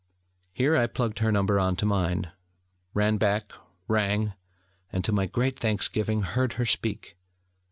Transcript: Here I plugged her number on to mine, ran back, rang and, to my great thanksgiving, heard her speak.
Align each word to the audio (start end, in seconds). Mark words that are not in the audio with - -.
Here 0.51 0.75
I 0.75 0.87
plugged 0.87 1.19
her 1.19 1.31
number 1.31 1.59
on 1.59 1.75
to 1.75 1.85
mine, 1.85 2.31
ran 2.95 3.17
back, 3.17 3.51
rang 3.87 4.33
and, 4.91 5.05
to 5.05 5.11
my 5.11 5.27
great 5.27 5.59
thanksgiving, 5.59 6.23
heard 6.23 6.53
her 6.53 6.65
speak. 6.65 7.15